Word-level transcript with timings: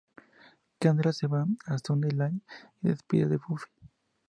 Kendra 0.85 1.11
se 1.17 1.27
va 1.33 1.41
de 1.67 1.77
Sunnydale 1.81 2.41
y 2.81 2.87
se 2.87 2.91
despide 2.95 3.27
de 3.29 3.37
Buffy. 3.37 3.69